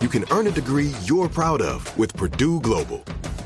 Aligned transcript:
you 0.00 0.08
can 0.08 0.24
earn 0.30 0.46
a 0.46 0.50
degree 0.50 0.92
you're 1.04 1.28
proud 1.28 1.62
of 1.62 1.96
with 1.98 2.14
Purdue 2.14 2.60
Global. 2.60 2.98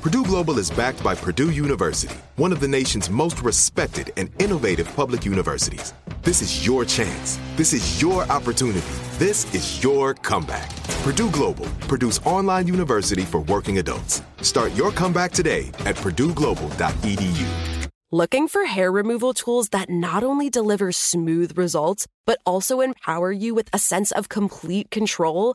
Purdue 0.02 0.24
Global 0.24 0.58
is 0.58 0.70
backed 0.70 1.02
by 1.04 1.14
Purdue 1.14 1.50
University, 1.50 2.16
one 2.36 2.52
of 2.52 2.60
the 2.60 2.68
nation's 2.68 3.10
most 3.10 3.42
respected 3.42 4.12
and 4.16 4.30
innovative 4.40 4.94
public 4.96 5.26
universities. 5.26 5.92
This 6.22 6.42
is 6.42 6.66
your 6.66 6.84
chance. 6.84 7.38
This 7.56 7.72
is 7.72 8.00
your 8.00 8.22
opportunity. 8.30 8.94
This 9.18 9.54
is 9.54 9.82
your 9.82 10.14
comeback. 10.14 10.74
Purdue 11.02 11.30
Global, 11.30 11.66
Purdue's 11.88 12.18
online 12.24 12.66
university 12.66 13.22
for 13.22 13.40
working 13.40 13.78
adults. 13.78 14.22
Start 14.42 14.74
your 14.74 14.90
comeback 14.90 15.32
today 15.32 15.68
at 15.84 15.96
purdueglobal.edu. 15.96 17.80
Looking 18.12 18.48
for 18.48 18.64
hair 18.64 18.90
removal 18.90 19.32
tools 19.34 19.68
that 19.68 19.88
not 19.88 20.24
only 20.24 20.50
deliver 20.50 20.90
smooth 20.90 21.56
results, 21.56 22.08
but 22.26 22.40
also 22.44 22.80
empower 22.80 23.30
you 23.30 23.54
with 23.54 23.68
a 23.72 23.78
sense 23.78 24.10
of 24.10 24.28
complete 24.28 24.90
control? 24.90 25.54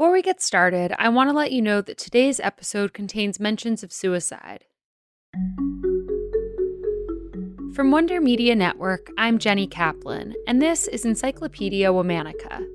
Before 0.00 0.12
we 0.12 0.22
get 0.22 0.40
started, 0.40 0.94
I 0.98 1.10
want 1.10 1.28
to 1.28 1.36
let 1.36 1.52
you 1.52 1.60
know 1.60 1.82
that 1.82 1.98
today's 1.98 2.40
episode 2.40 2.94
contains 2.94 3.38
mentions 3.38 3.82
of 3.82 3.92
suicide. 3.92 4.64
From 7.74 7.90
Wonder 7.90 8.18
Media 8.18 8.54
Network, 8.56 9.10
I'm 9.18 9.38
Jenny 9.38 9.66
Kaplan, 9.66 10.32
and 10.46 10.62
this 10.62 10.88
is 10.88 11.04
Encyclopedia 11.04 11.88
Womanica. 11.92 12.66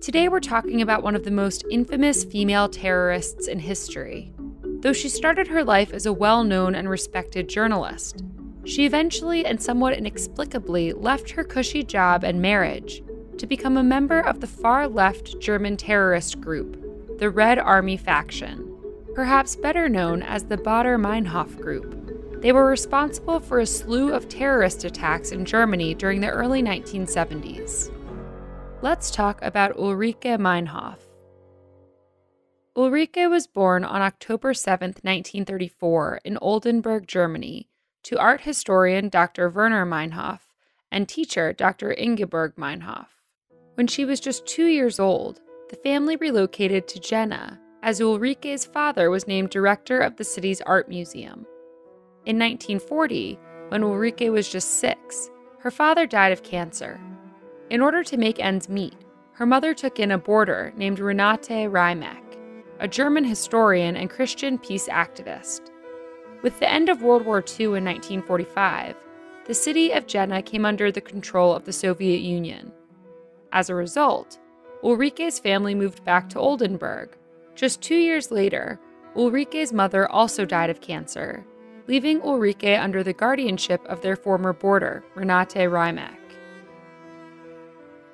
Today 0.00 0.30
we're 0.30 0.40
talking 0.40 0.80
about 0.80 1.02
one 1.02 1.14
of 1.14 1.24
the 1.24 1.30
most 1.30 1.66
infamous 1.70 2.24
female 2.24 2.70
terrorists 2.70 3.46
in 3.46 3.58
history. 3.58 4.32
Though 4.80 4.94
she 4.94 5.10
started 5.10 5.48
her 5.48 5.62
life 5.62 5.92
as 5.92 6.06
a 6.06 6.14
well 6.14 6.44
known 6.44 6.74
and 6.74 6.88
respected 6.88 7.46
journalist, 7.50 8.24
she 8.64 8.86
eventually 8.86 9.44
and 9.44 9.62
somewhat 9.62 9.98
inexplicably 9.98 10.94
left 10.94 11.32
her 11.32 11.44
cushy 11.44 11.82
job 11.82 12.24
and 12.24 12.40
marriage 12.40 13.02
to 13.40 13.46
become 13.46 13.78
a 13.78 13.82
member 13.82 14.20
of 14.20 14.40
the 14.40 14.46
far 14.46 14.86
left 14.86 15.40
German 15.40 15.74
terrorist 15.74 16.42
group, 16.42 17.18
the 17.18 17.30
Red 17.30 17.58
Army 17.58 17.96
faction, 17.96 18.76
perhaps 19.14 19.56
better 19.56 19.88
known 19.88 20.22
as 20.22 20.44
the 20.44 20.58
Baader 20.58 21.00
Meinhof 21.00 21.58
Group. 21.58 22.42
They 22.42 22.52
were 22.52 22.66
responsible 22.66 23.40
for 23.40 23.58
a 23.58 23.64
slew 23.64 24.12
of 24.12 24.28
terrorist 24.28 24.84
attacks 24.84 25.32
in 25.32 25.46
Germany 25.46 25.94
during 25.94 26.20
the 26.20 26.28
early 26.28 26.62
1970s. 26.62 27.90
Let's 28.82 29.10
talk 29.10 29.40
about 29.40 29.74
Ulrike 29.78 30.38
Meinhof. 30.38 30.98
Ulrike 32.76 33.30
was 33.30 33.46
born 33.46 33.84
on 33.84 34.02
October 34.02 34.52
7, 34.52 34.88
1934, 34.88 36.20
in 36.26 36.36
Oldenburg, 36.42 37.06
Germany, 37.08 37.70
to 38.02 38.18
art 38.18 38.42
historian 38.42 39.08
Dr. 39.08 39.48
Werner 39.48 39.86
Meinhof 39.86 40.40
and 40.92 41.08
teacher 41.08 41.54
Dr. 41.54 41.94
Ingeborg 41.94 42.56
Meinhof. 42.56 43.06
When 43.80 43.86
she 43.86 44.04
was 44.04 44.20
just 44.20 44.44
two 44.44 44.66
years 44.66 45.00
old, 45.00 45.40
the 45.70 45.76
family 45.76 46.16
relocated 46.16 46.86
to 46.86 47.00
Jena, 47.00 47.58
as 47.82 47.98
Ulrike's 47.98 48.66
father 48.66 49.08
was 49.08 49.26
named 49.26 49.48
director 49.48 50.00
of 50.00 50.16
the 50.16 50.22
city's 50.22 50.60
art 50.60 50.90
museum. 50.90 51.46
In 52.26 52.38
1940, 52.38 53.38
when 53.68 53.80
Ulrike 53.80 54.30
was 54.30 54.50
just 54.50 54.80
six, 54.80 55.30
her 55.60 55.70
father 55.70 56.06
died 56.06 56.30
of 56.30 56.42
cancer. 56.42 57.00
In 57.70 57.80
order 57.80 58.04
to 58.04 58.18
make 58.18 58.38
ends 58.38 58.68
meet, 58.68 58.96
her 59.32 59.46
mother 59.46 59.72
took 59.72 59.98
in 59.98 60.10
a 60.10 60.18
boarder 60.18 60.74
named 60.76 60.98
Renate 60.98 61.70
Riemeck, 61.70 62.36
a 62.80 62.86
German 62.86 63.24
historian 63.24 63.96
and 63.96 64.10
Christian 64.10 64.58
peace 64.58 64.88
activist. 64.88 65.70
With 66.42 66.60
the 66.60 66.70
end 66.70 66.90
of 66.90 67.00
World 67.00 67.24
War 67.24 67.38
II 67.38 67.64
in 67.64 67.86
1945, 67.86 68.94
the 69.46 69.54
city 69.54 69.92
of 69.92 70.06
Jena 70.06 70.42
came 70.42 70.66
under 70.66 70.92
the 70.92 71.00
control 71.00 71.54
of 71.54 71.64
the 71.64 71.72
Soviet 71.72 72.20
Union. 72.20 72.72
As 73.52 73.68
a 73.68 73.74
result, 73.74 74.38
Ulrike's 74.82 75.38
family 75.38 75.74
moved 75.74 76.04
back 76.04 76.28
to 76.30 76.38
Oldenburg. 76.38 77.16
Just 77.54 77.82
two 77.82 77.96
years 77.96 78.30
later, 78.30 78.78
Ulrike's 79.16 79.72
mother 79.72 80.08
also 80.10 80.44
died 80.44 80.70
of 80.70 80.80
cancer, 80.80 81.44
leaving 81.88 82.20
Ulrike 82.20 82.80
under 82.80 83.02
the 83.02 83.12
guardianship 83.12 83.84
of 83.86 84.00
their 84.00 84.16
former 84.16 84.52
boarder, 84.52 85.02
Renate 85.16 85.68
Riemeck. 85.68 86.16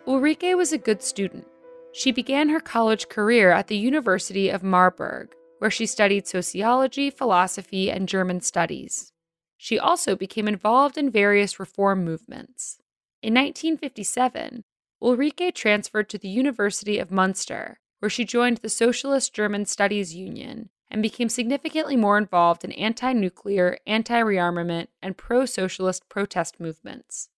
Ulrike 0.06 0.56
was 0.56 0.72
a 0.72 0.78
good 0.78 1.02
student. 1.02 1.46
She 1.92 2.12
began 2.12 2.48
her 2.48 2.60
college 2.60 3.08
career 3.08 3.50
at 3.50 3.66
the 3.66 3.76
University 3.76 4.48
of 4.48 4.62
Marburg, 4.62 5.34
where 5.58 5.70
she 5.70 5.86
studied 5.86 6.26
sociology, 6.26 7.10
philosophy, 7.10 7.90
and 7.90 8.08
German 8.08 8.40
studies. 8.40 9.12
She 9.56 9.78
also 9.78 10.14
became 10.14 10.48
involved 10.48 10.98
in 10.98 11.10
various 11.10 11.58
reform 11.58 12.04
movements. 12.04 12.78
In 13.22 13.34
1957, 13.34 14.64
Ulrike 15.02 15.54
transferred 15.54 16.08
to 16.08 16.18
the 16.18 16.28
University 16.28 16.98
of 16.98 17.10
Munster, 17.10 17.80
where 17.98 18.10
she 18.10 18.24
joined 18.24 18.58
the 18.58 18.68
Socialist 18.68 19.34
German 19.34 19.66
Studies 19.66 20.14
Union 20.14 20.70
and 20.90 21.02
became 21.02 21.28
significantly 21.28 21.96
more 21.96 22.16
involved 22.16 22.64
in 22.64 22.72
anti 22.72 23.12
nuclear, 23.12 23.78
anti 23.86 24.20
rearmament, 24.20 24.86
and 25.02 25.16
pro 25.16 25.44
socialist 25.44 26.08
protest 26.08 26.58
movements. 26.58 27.28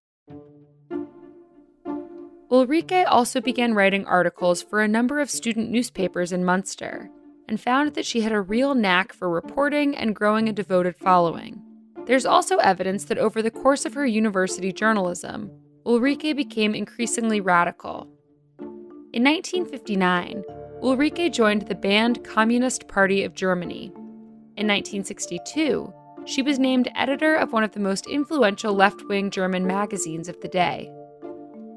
Ulrike 2.51 3.05
also 3.07 3.41
began 3.41 3.75
writing 3.75 4.07
articles 4.07 4.63
for 4.63 4.81
a 4.81 4.89
number 4.89 5.21
of 5.21 5.31
student 5.31 5.71
newspapers 5.71 6.33
in 6.33 6.45
Munster 6.45 7.11
and 7.49 7.61
found 7.61 7.95
that 7.95 8.07
she 8.07 8.21
had 8.21 8.33
a 8.33 8.41
real 8.41 8.75
knack 8.75 9.13
for 9.13 9.29
reporting 9.29 9.97
and 9.97 10.15
growing 10.15 10.49
a 10.49 10.53
devoted 10.53 10.97
following. 10.97 11.63
There's 12.07 12.25
also 12.25 12.57
evidence 12.59 13.05
that 13.07 13.19
over 13.19 13.43
the 13.43 13.51
course 13.51 13.85
of 13.85 13.95
her 13.95 14.07
university 14.07 14.73
journalism, 14.73 15.51
Ulrike 15.89 16.37
became 16.37 16.75
increasingly 16.75 17.41
radical. 17.41 18.07
In 19.15 19.25
1959, 19.25 20.45
Ulrike 20.83 21.33
joined 21.33 21.63
the 21.63 21.75
banned 21.75 22.23
Communist 22.25 22.89
Party 22.89 23.25
of 23.25 23.35
Germany. 23.35 23.87
In 24.59 24.67
1962, 24.67 25.91
she 26.27 26.43
was 26.43 26.59
named 26.59 26.93
editor 26.95 27.37
of 27.37 27.55
one 27.55 27.65
of 27.65 27.73
the 27.73 27.81
most 27.81 28.07
influential 28.07 28.75
left 28.75 29.03
wing 29.09 29.31
German 29.31 29.67
magazines 29.67 30.29
of 30.29 30.39
the 30.43 30.49
day. 30.49 30.93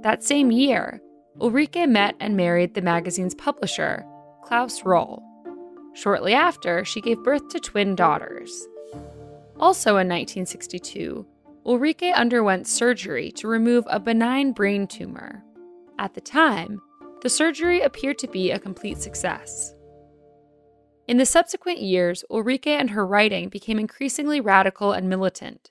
That 0.01 0.25
same 0.25 0.51
year, 0.51 0.99
Ulrike 1.39 1.87
met 1.87 2.15
and 2.19 2.35
married 2.35 2.73
the 2.73 2.81
magazine's 2.81 3.35
publisher, 3.35 4.05
Klaus 4.43 4.81
Röhl. 4.81 5.23
Shortly 5.93 6.33
after, 6.33 6.83
she 6.83 6.99
gave 6.99 7.23
birth 7.23 7.47
to 7.47 7.61
twin 7.61 7.95
daughters. 7.95 8.67
Also 9.57 9.91
in 9.91 10.09
1962, 10.09 11.25
Ulrike 11.65 12.13
underwent 12.15 12.67
surgery 12.67 13.31
to 13.33 13.47
remove 13.47 13.85
a 13.87 13.99
benign 13.99 14.51
brain 14.51 14.87
tumor. 14.87 15.43
At 15.99 16.15
the 16.15 16.21
time, 16.21 16.81
the 17.21 17.29
surgery 17.29 17.81
appeared 17.81 18.17
to 18.19 18.27
be 18.27 18.49
a 18.49 18.57
complete 18.57 18.97
success. 18.97 19.75
In 21.07 21.17
the 21.17 21.25
subsequent 21.25 21.79
years, 21.79 22.23
Ulrike 22.31 22.65
and 22.65 22.89
her 22.89 23.05
writing 23.05 23.49
became 23.49 23.77
increasingly 23.77 24.41
radical 24.41 24.93
and 24.93 25.07
militant, 25.07 25.69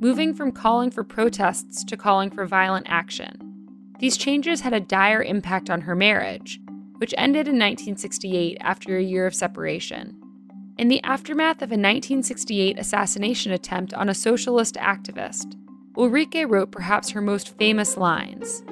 moving 0.00 0.32
from 0.32 0.52
calling 0.52 0.90
for 0.90 1.04
protests 1.04 1.84
to 1.84 1.98
calling 1.98 2.30
for 2.30 2.46
violent 2.46 2.86
action. 2.88 3.38
These 3.98 4.16
changes 4.16 4.62
had 4.62 4.72
a 4.72 4.80
dire 4.80 5.22
impact 5.22 5.68
on 5.68 5.82
her 5.82 5.94
marriage, 5.94 6.60
which 6.96 7.14
ended 7.18 7.46
in 7.46 7.56
1968 7.56 8.56
after 8.62 8.96
a 8.96 9.02
year 9.02 9.26
of 9.26 9.34
separation. 9.34 10.18
In 10.78 10.88
the 10.88 11.02
aftermath 11.04 11.62
of 11.62 11.70
a 11.70 11.80
1968 11.80 12.78
assassination 12.78 13.50
attempt 13.50 13.94
on 13.94 14.10
a 14.10 14.14
socialist 14.14 14.74
activist, 14.74 15.56
Ulrike 15.94 16.46
wrote 16.46 16.70
perhaps 16.70 17.10
her 17.10 17.22
most 17.22 17.56
famous 17.56 17.96
lines 17.96 18.62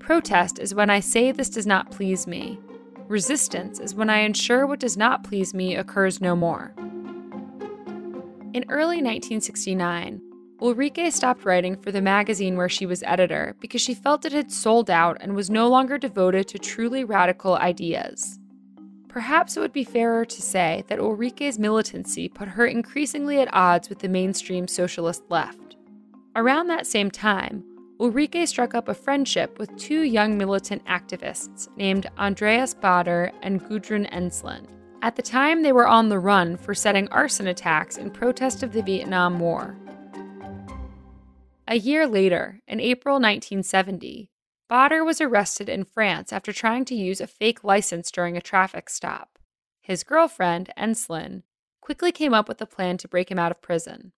Protest 0.00 0.58
is 0.58 0.74
when 0.74 0.90
I 0.90 0.98
say 0.98 1.30
this 1.30 1.48
does 1.48 1.66
not 1.66 1.92
please 1.92 2.26
me. 2.26 2.58
Resistance 3.06 3.78
is 3.78 3.94
when 3.94 4.10
I 4.10 4.18
ensure 4.18 4.66
what 4.66 4.80
does 4.80 4.96
not 4.96 5.22
please 5.22 5.54
me 5.54 5.76
occurs 5.76 6.20
no 6.20 6.34
more. 6.34 6.74
In 8.52 8.64
early 8.68 8.96
1969, 8.96 10.20
Ulrike 10.60 11.12
stopped 11.12 11.44
writing 11.44 11.76
for 11.76 11.92
the 11.92 12.02
magazine 12.02 12.56
where 12.56 12.68
she 12.68 12.84
was 12.84 13.04
editor 13.04 13.54
because 13.60 13.80
she 13.80 13.94
felt 13.94 14.24
it 14.24 14.32
had 14.32 14.50
sold 14.50 14.90
out 14.90 15.18
and 15.20 15.36
was 15.36 15.50
no 15.50 15.68
longer 15.68 15.98
devoted 15.98 16.48
to 16.48 16.58
truly 16.58 17.04
radical 17.04 17.54
ideas. 17.54 18.40
Perhaps 19.12 19.58
it 19.58 19.60
would 19.60 19.74
be 19.74 19.84
fairer 19.84 20.24
to 20.24 20.40
say 20.40 20.84
that 20.88 20.98
Ulrike's 20.98 21.58
militancy 21.58 22.30
put 22.30 22.48
her 22.48 22.64
increasingly 22.64 23.40
at 23.40 23.52
odds 23.52 23.90
with 23.90 23.98
the 23.98 24.08
mainstream 24.08 24.66
socialist 24.66 25.22
left. 25.28 25.76
Around 26.34 26.68
that 26.68 26.86
same 26.86 27.10
time, 27.10 27.62
Ulrike 28.00 28.48
struck 28.48 28.74
up 28.74 28.88
a 28.88 28.94
friendship 28.94 29.58
with 29.58 29.76
two 29.76 30.00
young 30.00 30.38
militant 30.38 30.82
activists 30.86 31.68
named 31.76 32.06
Andreas 32.16 32.74
Baader 32.74 33.30
and 33.42 33.62
Gudrun 33.62 34.06
Ensslin. 34.10 34.66
At 35.02 35.16
the 35.16 35.22
time, 35.22 35.62
they 35.62 35.72
were 35.72 35.86
on 35.86 36.08
the 36.08 36.18
run 36.18 36.56
for 36.56 36.74
setting 36.74 37.06
arson 37.08 37.48
attacks 37.48 37.98
in 37.98 38.10
protest 38.10 38.62
of 38.62 38.72
the 38.72 38.82
Vietnam 38.82 39.38
War. 39.38 39.76
A 41.68 41.76
year 41.76 42.06
later, 42.06 42.60
in 42.66 42.80
April 42.80 43.16
1970, 43.16 44.30
Baader 44.70 45.04
was 45.04 45.20
arrested 45.20 45.68
in 45.68 45.84
France 45.84 46.32
after 46.32 46.52
trying 46.52 46.84
to 46.86 46.94
use 46.94 47.20
a 47.20 47.26
fake 47.26 47.62
license 47.62 48.10
during 48.10 48.36
a 48.36 48.40
traffic 48.40 48.88
stop. 48.88 49.38
His 49.80 50.04
girlfriend, 50.04 50.70
Ensslin, 50.76 51.42
quickly 51.80 52.12
came 52.12 52.32
up 52.32 52.48
with 52.48 52.60
a 52.62 52.66
plan 52.66 52.96
to 52.98 53.08
break 53.08 53.30
him 53.30 53.38
out 53.38 53.50
of 53.50 53.60
prison. 53.60 54.12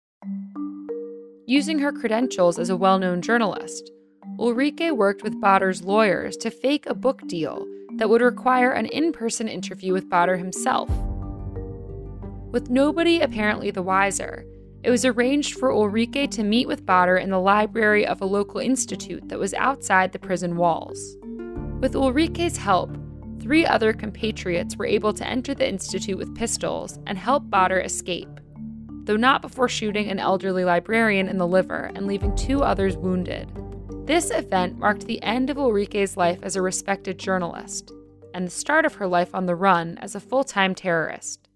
Using 1.46 1.80
her 1.80 1.92
credentials 1.92 2.60
as 2.60 2.70
a 2.70 2.78
well 2.78 3.00
known 3.00 3.22
journalist, 3.22 3.92
Ulrike 4.38 4.96
worked 4.96 5.24
with 5.24 5.42
Baader's 5.42 5.84
lawyers 5.84 6.38
to 6.38 6.50
fake 6.50 6.86
a 6.86 6.94
book 6.94 7.28
deal 7.28 7.66
that 7.98 8.10
would 8.10 8.22
require 8.22 8.72
an 8.72 8.86
in 8.88 9.12
person 9.12 9.48
interview 9.48 9.94
with 9.94 10.10
Baader 10.10 10.38
himself. 10.38 10.90
With 12.52 12.70
nobody 12.70 13.22
apparently 13.22 13.72
the 13.72 13.82
wiser, 13.82 14.46
it 14.84 14.90
was 14.90 15.06
arranged 15.06 15.58
for 15.58 15.70
Ulrike 15.70 16.30
to 16.32 16.44
meet 16.44 16.68
with 16.68 16.86
Baader 16.86 17.22
in 17.22 17.30
the 17.30 17.40
library 17.40 18.06
of 18.06 18.22
a 18.22 18.26
local 18.26 18.60
institute 18.60 19.30
that 19.30 19.40
was 19.40 19.54
outside 19.54 20.12
the 20.12 20.20
prison 20.20 20.58
walls. 20.58 21.18
With 21.80 21.94
Ulrike's 21.94 22.58
help, 22.58 22.98
three 23.42 23.66
other 23.66 23.94
compatriots 23.94 24.76
were 24.76 24.86
able 24.86 25.14
to 25.14 25.28
enter 25.28 25.54
the 25.54 25.68
institute 25.68 26.18
with 26.18 26.36
pistols 26.36 27.00
and 27.08 27.18
help 27.18 27.46
Baader 27.50 27.84
escape 27.84 28.40
though 29.04 29.18
not 29.18 29.42
before 29.42 29.68
shooting 29.68 30.10
an 30.10 30.20
elderly 30.20 30.64
librarian 30.64 31.28
in 31.28 31.38
the 31.38 31.48
liver 31.48 31.92
and 31.96 32.08
leaving 32.08 32.36
two 32.36 32.64
others 32.64 32.96
wounded. 32.98 33.52
This 34.08 34.32
event 34.32 34.78
marked 34.78 35.06
the 35.06 35.22
end 35.22 35.50
of 35.50 35.58
Ulrike's 35.58 36.18
life 36.18 36.40
as 36.42 36.56
a 36.56 36.62
respected 36.62 37.18
journalist 37.18 37.92
and 38.34 38.48
the 38.48 38.52
start 38.52 38.86
of 38.86 38.96
her 38.96 39.08
life 39.08 39.36
on 39.36 39.46
the 39.46 39.56
run 39.56 39.98
as 40.00 40.16
a 40.16 40.20
full 40.20 40.44
time 40.44 40.74
terrorist. 40.74 41.48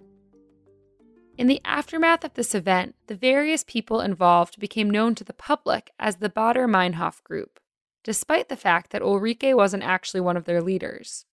In 1.38 1.46
the 1.46 1.62
aftermath 1.64 2.24
of 2.24 2.34
this 2.34 2.56
event, 2.56 2.96
the 3.06 3.16
various 3.16 3.64
people 3.64 4.02
involved 4.02 4.60
became 4.60 4.90
known 4.90 5.14
to 5.16 5.24
the 5.24 5.34
public 5.34 5.92
as 6.00 6.16
the 6.16 6.32
Baader 6.32 6.68
Meinhof 6.68 7.24
Group, 7.24 7.60
despite 8.04 8.50
the 8.50 8.56
fact 8.56 8.90
that 8.90 9.04
Ulrike 9.04 9.56
wasn't 9.56 9.84
actually 9.84 10.22
one 10.22 10.36
of 10.36 10.46
their 10.46 10.64
leaders. 10.64 11.26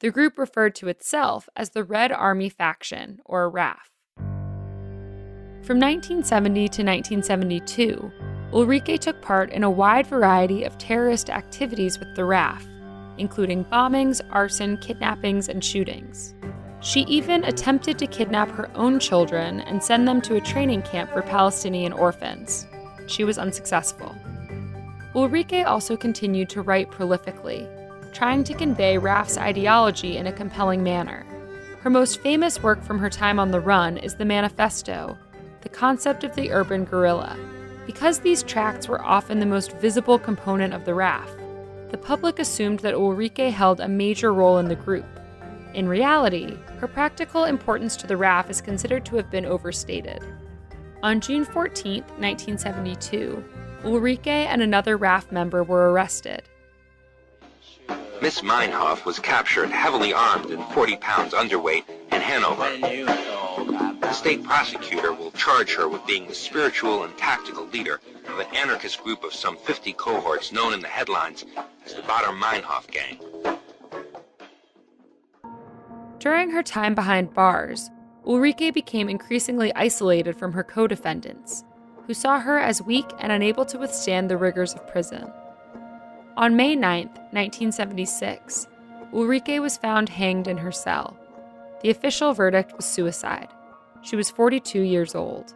The 0.00 0.10
group 0.10 0.36
referred 0.36 0.74
to 0.76 0.88
itself 0.88 1.48
as 1.54 1.70
the 1.70 1.84
Red 1.84 2.10
Army 2.10 2.48
Faction, 2.48 3.20
or 3.24 3.48
RAF. 3.48 3.88
From 5.62 5.78
1970 5.78 6.54
to 6.54 6.82
1972, 6.82 8.10
Ulrike 8.52 8.98
took 8.98 9.22
part 9.22 9.52
in 9.52 9.62
a 9.62 9.70
wide 9.70 10.08
variety 10.08 10.64
of 10.64 10.76
terrorist 10.76 11.30
activities 11.30 12.00
with 12.00 12.16
the 12.16 12.24
RAF, 12.24 12.66
including 13.16 13.64
bombings, 13.66 14.20
arson, 14.32 14.76
kidnappings, 14.78 15.48
and 15.48 15.62
shootings. 15.62 16.34
She 16.82 17.02
even 17.02 17.44
attempted 17.44 17.96
to 18.00 18.08
kidnap 18.08 18.50
her 18.50 18.68
own 18.74 18.98
children 18.98 19.60
and 19.60 19.82
send 19.82 20.06
them 20.06 20.20
to 20.22 20.34
a 20.34 20.40
training 20.40 20.82
camp 20.82 21.12
for 21.12 21.22
Palestinian 21.22 21.92
orphans. 21.92 22.66
She 23.06 23.22
was 23.22 23.38
unsuccessful. 23.38 24.12
Ulrike 25.14 25.64
also 25.64 25.96
continued 25.96 26.48
to 26.50 26.62
write 26.62 26.90
prolifically, 26.90 27.68
trying 28.12 28.42
to 28.44 28.54
convey 28.54 28.98
RAF's 28.98 29.38
ideology 29.38 30.16
in 30.16 30.26
a 30.26 30.32
compelling 30.32 30.82
manner. 30.82 31.24
Her 31.82 31.90
most 31.90 32.20
famous 32.20 32.62
work 32.62 32.82
from 32.82 32.98
her 32.98 33.10
time 33.10 33.38
on 33.38 33.52
the 33.52 33.60
run 33.60 33.96
is 33.96 34.16
the 34.16 34.24
Manifesto, 34.24 35.16
the 35.60 35.68
concept 35.68 36.24
of 36.24 36.34
the 36.34 36.50
urban 36.50 36.84
guerrilla. 36.84 37.36
Because 37.86 38.18
these 38.18 38.42
tracts 38.42 38.88
were 38.88 39.02
often 39.02 39.38
the 39.38 39.46
most 39.46 39.72
visible 39.76 40.18
component 40.18 40.74
of 40.74 40.84
the 40.84 40.94
RAF, 40.94 41.30
the 41.90 41.98
public 41.98 42.38
assumed 42.38 42.80
that 42.80 42.94
Ulrike 42.94 43.52
held 43.52 43.80
a 43.80 43.88
major 43.88 44.32
role 44.32 44.58
in 44.58 44.66
the 44.66 44.74
group. 44.74 45.11
In 45.74 45.88
reality, 45.88 46.56
her 46.80 46.86
practical 46.86 47.44
importance 47.44 47.96
to 47.96 48.06
the 48.06 48.16
RAF 48.16 48.50
is 48.50 48.60
considered 48.60 49.06
to 49.06 49.16
have 49.16 49.30
been 49.30 49.46
overstated. 49.46 50.20
On 51.02 51.20
June 51.20 51.44
14, 51.44 52.02
1972, 52.02 53.42
Ulrike 53.82 54.26
and 54.26 54.62
another 54.62 54.96
RAF 54.96 55.32
member 55.32 55.64
were 55.64 55.90
arrested. 55.90 56.42
Miss 58.20 58.42
Meinhof 58.42 59.04
was 59.04 59.18
captured 59.18 59.70
heavily 59.70 60.12
armed 60.12 60.50
and 60.50 60.64
40 60.74 60.96
pounds 60.98 61.32
underweight 61.32 61.84
in 62.12 62.20
Hanover. 62.20 62.68
The 64.00 64.12
state 64.12 64.44
prosecutor 64.44 65.12
will 65.12 65.32
charge 65.32 65.74
her 65.74 65.88
with 65.88 66.06
being 66.06 66.28
the 66.28 66.34
spiritual 66.34 67.02
and 67.04 67.16
tactical 67.16 67.66
leader 67.66 68.00
of 68.28 68.38
an 68.38 68.46
anarchist 68.54 69.02
group 69.02 69.24
of 69.24 69.32
some 69.32 69.56
50 69.56 69.94
cohorts 69.94 70.52
known 70.52 70.74
in 70.74 70.80
the 70.80 70.88
headlines 70.88 71.44
as 71.86 71.94
the 71.94 72.02
Baader 72.02 72.38
Meinhof 72.38 72.88
Gang. 72.90 73.18
During 76.22 76.50
her 76.50 76.62
time 76.62 76.94
behind 76.94 77.34
bars, 77.34 77.90
Ulrike 78.24 78.72
became 78.72 79.08
increasingly 79.08 79.74
isolated 79.74 80.36
from 80.36 80.52
her 80.52 80.62
co 80.62 80.86
defendants, 80.86 81.64
who 82.06 82.14
saw 82.14 82.38
her 82.38 82.60
as 82.60 82.80
weak 82.80 83.06
and 83.18 83.32
unable 83.32 83.64
to 83.64 83.76
withstand 83.76 84.30
the 84.30 84.36
rigors 84.36 84.72
of 84.72 84.86
prison. 84.86 85.28
On 86.36 86.54
May 86.54 86.76
9, 86.76 87.06
1976, 87.32 88.68
Ulrike 89.12 89.60
was 89.60 89.76
found 89.76 90.10
hanged 90.10 90.46
in 90.46 90.58
her 90.58 90.70
cell. 90.70 91.18
The 91.82 91.90
official 91.90 92.32
verdict 92.34 92.72
was 92.76 92.84
suicide. 92.84 93.48
She 94.02 94.14
was 94.14 94.30
42 94.30 94.80
years 94.80 95.16
old. 95.16 95.52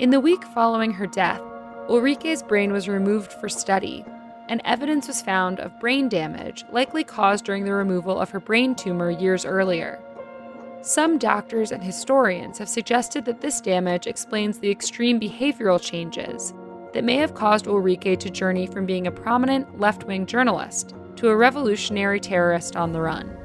In 0.00 0.10
the 0.10 0.18
week 0.18 0.42
following 0.46 0.90
her 0.94 1.06
death, 1.06 1.40
Ulrike's 1.88 2.42
brain 2.42 2.72
was 2.72 2.88
removed 2.88 3.32
for 3.32 3.48
study, 3.48 4.04
and 4.48 4.60
evidence 4.64 5.08
was 5.08 5.22
found 5.22 5.60
of 5.60 5.78
brain 5.80 6.08
damage 6.08 6.64
likely 6.70 7.04
caused 7.04 7.44
during 7.44 7.64
the 7.64 7.72
removal 7.72 8.20
of 8.20 8.30
her 8.30 8.40
brain 8.40 8.74
tumor 8.74 9.10
years 9.10 9.44
earlier. 9.44 10.00
Some 10.82 11.16
doctors 11.16 11.72
and 11.72 11.82
historians 11.82 12.58
have 12.58 12.68
suggested 12.68 13.24
that 13.24 13.40
this 13.40 13.60
damage 13.60 14.06
explains 14.06 14.58
the 14.58 14.70
extreme 14.70 15.18
behavioral 15.18 15.80
changes 15.80 16.52
that 16.92 17.04
may 17.04 17.16
have 17.16 17.34
caused 17.34 17.64
Ulrike 17.64 18.18
to 18.18 18.30
journey 18.30 18.66
from 18.66 18.86
being 18.86 19.06
a 19.06 19.10
prominent 19.10 19.80
left 19.80 20.04
wing 20.04 20.26
journalist 20.26 20.94
to 21.16 21.28
a 21.28 21.36
revolutionary 21.36 22.20
terrorist 22.20 22.76
on 22.76 22.92
the 22.92 23.00
run. 23.00 23.36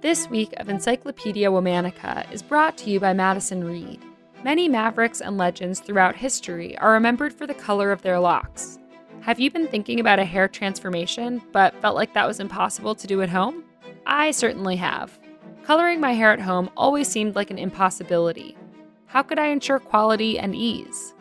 This 0.00 0.28
week 0.30 0.54
of 0.56 0.70
Encyclopedia 0.70 1.50
Womanica 1.50 2.30
is 2.32 2.42
brought 2.42 2.78
to 2.78 2.90
you 2.90 2.98
by 2.98 3.12
Madison 3.12 3.62
Reed. 3.62 4.02
Many 4.42 4.68
mavericks 4.68 5.20
and 5.20 5.36
legends 5.36 5.80
throughout 5.80 6.16
history 6.16 6.76
are 6.78 6.92
remembered 6.92 7.34
for 7.34 7.46
the 7.46 7.52
color 7.52 7.92
of 7.92 8.00
their 8.00 8.18
locks. 8.18 8.78
Have 9.20 9.38
you 9.38 9.50
been 9.50 9.68
thinking 9.68 10.00
about 10.00 10.18
a 10.18 10.24
hair 10.24 10.48
transformation, 10.48 11.42
but 11.52 11.78
felt 11.82 11.94
like 11.94 12.14
that 12.14 12.26
was 12.26 12.40
impossible 12.40 12.94
to 12.94 13.06
do 13.06 13.20
at 13.20 13.28
home? 13.28 13.64
I 14.06 14.30
certainly 14.30 14.76
have. 14.76 15.18
Coloring 15.62 16.00
my 16.00 16.12
hair 16.12 16.32
at 16.32 16.40
home 16.40 16.70
always 16.74 17.06
seemed 17.06 17.36
like 17.36 17.50
an 17.50 17.58
impossibility. 17.58 18.56
How 19.04 19.22
could 19.22 19.38
I 19.38 19.48
ensure 19.48 19.78
quality 19.78 20.38
and 20.38 20.54
ease? 20.54 21.12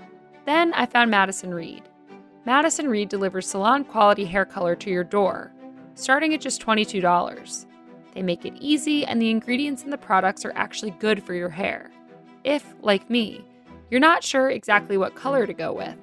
Then 0.45 0.73
I 0.73 0.85
found 0.85 1.11
Madison 1.11 1.53
Reed. 1.53 1.83
Madison 2.45 2.87
Reed 2.87 3.09
delivers 3.09 3.47
salon 3.47 3.83
quality 3.83 4.23
hair 4.23 4.45
color 4.45 4.77
to 4.77 4.89
your 4.89 5.03
door, 5.03 5.51
starting 5.93 6.33
at 6.33 6.39
just 6.39 6.65
$22. 6.65 7.65
They 8.15 8.23
make 8.23 8.45
it 8.45 8.55
easy, 8.61 9.05
and 9.05 9.21
the 9.21 9.29
ingredients 9.29 9.83
in 9.83 9.89
the 9.89 9.97
products 9.97 10.45
are 10.45 10.53
actually 10.55 10.91
good 10.91 11.21
for 11.21 11.33
your 11.33 11.49
hair. 11.49 11.91
If, 12.43 12.73
like 12.81 13.09
me, 13.09 13.45
you're 13.89 13.99
not 13.99 14.23
sure 14.23 14.49
exactly 14.49 14.97
what 14.97 15.15
color 15.15 15.45
to 15.45 15.53
go 15.53 15.73
with, 15.73 15.95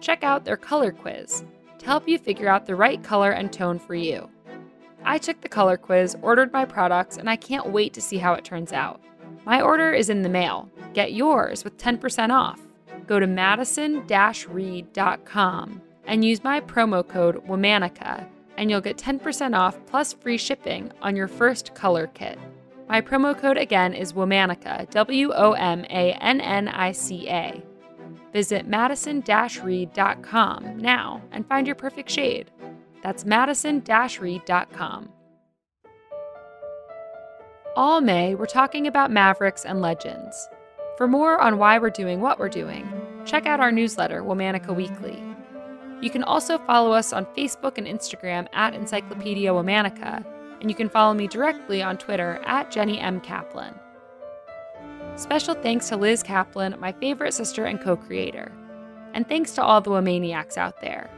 check 0.00 0.22
out 0.22 0.44
their 0.44 0.56
color 0.56 0.92
quiz 0.92 1.44
to 1.78 1.86
help 1.86 2.08
you 2.08 2.18
figure 2.18 2.48
out 2.48 2.66
the 2.66 2.76
right 2.76 3.02
color 3.02 3.30
and 3.30 3.52
tone 3.52 3.78
for 3.78 3.94
you. 3.94 4.28
I 5.04 5.18
took 5.18 5.40
the 5.40 5.48
color 5.48 5.76
quiz, 5.76 6.16
ordered 6.22 6.52
my 6.52 6.64
products, 6.64 7.16
and 7.16 7.28
I 7.28 7.36
can't 7.36 7.70
wait 7.70 7.92
to 7.94 8.00
see 8.00 8.18
how 8.18 8.34
it 8.34 8.44
turns 8.44 8.72
out. 8.72 9.00
My 9.44 9.60
order 9.60 9.92
is 9.92 10.08
in 10.08 10.22
the 10.22 10.28
mail. 10.28 10.70
Get 10.94 11.12
yours 11.12 11.64
with 11.64 11.76
10% 11.76 12.30
off. 12.30 12.60
Go 13.06 13.18
to 13.18 13.26
madison 13.26 14.06
reed.com 14.48 15.82
and 16.06 16.24
use 16.24 16.44
my 16.44 16.60
promo 16.60 17.06
code 17.06 17.44
WOMANICA 17.48 18.26
and 18.56 18.70
you'll 18.70 18.80
get 18.80 18.98
10% 18.98 19.58
off 19.58 19.78
plus 19.86 20.12
free 20.12 20.38
shipping 20.38 20.92
on 21.00 21.16
your 21.16 21.28
first 21.28 21.74
color 21.74 22.06
kit. 22.08 22.38
My 22.92 23.00
promo 23.00 23.34
code 23.34 23.56
again 23.56 23.94
is 23.94 24.12
Womanica, 24.12 24.90
W 24.90 25.32
O 25.32 25.52
M 25.52 25.86
A 25.88 26.12
N 26.12 26.42
N 26.42 26.68
I 26.68 26.92
C 26.92 27.26
A. 27.26 27.62
Visit 28.34 28.66
madison 28.66 29.24
reed.com 29.62 30.76
now 30.76 31.22
and 31.32 31.48
find 31.48 31.66
your 31.66 31.74
perfect 31.74 32.10
shade. 32.10 32.50
That's 33.02 33.24
madison 33.24 33.82
reed.com. 34.20 35.08
All 37.76 38.02
May, 38.02 38.34
we're 38.34 38.44
talking 38.44 38.86
about 38.86 39.10
Mavericks 39.10 39.64
and 39.64 39.80
Legends. 39.80 40.50
For 40.98 41.08
more 41.08 41.40
on 41.40 41.56
why 41.56 41.78
we're 41.78 41.88
doing 41.88 42.20
what 42.20 42.38
we're 42.38 42.50
doing, 42.50 42.86
check 43.24 43.46
out 43.46 43.60
our 43.60 43.72
newsletter, 43.72 44.22
Womanica 44.22 44.76
Weekly. 44.76 45.18
You 46.02 46.10
can 46.10 46.24
also 46.24 46.58
follow 46.58 46.92
us 46.92 47.14
on 47.14 47.24
Facebook 47.34 47.78
and 47.78 47.86
Instagram 47.86 48.48
at 48.52 48.74
Encyclopedia 48.74 49.50
Womanica, 49.50 50.26
and 50.62 50.70
you 50.70 50.76
can 50.76 50.88
follow 50.88 51.12
me 51.12 51.26
directly 51.26 51.82
on 51.82 51.98
Twitter 51.98 52.40
at 52.44 52.70
Jenny 52.70 53.00
M. 53.00 53.20
Kaplan. 53.20 53.74
Special 55.16 55.54
thanks 55.54 55.88
to 55.88 55.96
Liz 55.96 56.22
Kaplan, 56.22 56.76
my 56.78 56.92
favorite 56.92 57.34
sister 57.34 57.64
and 57.64 57.82
co 57.82 57.96
creator. 57.96 58.52
And 59.12 59.28
thanks 59.28 59.52
to 59.56 59.62
all 59.62 59.80
the 59.80 59.90
Womaniacs 59.90 60.56
out 60.56 60.80
there. 60.80 61.10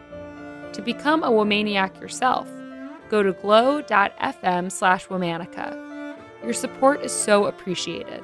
To 0.73 0.81
become 0.81 1.23
a 1.23 1.31
Womaniac 1.31 2.01
yourself, 2.01 2.49
go 3.11 3.23
to 3.23 3.33
glow.fm 3.35 4.73
slash 4.73 5.07
Womanica. 5.09 6.17
Your 6.43 6.55
support 6.55 7.03
is 7.03 7.13
so 7.13 7.45
appreciated. 7.45 8.23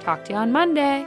Talk 0.00 0.24
to 0.24 0.32
you 0.32 0.38
on 0.38 0.52
Monday. 0.52 1.06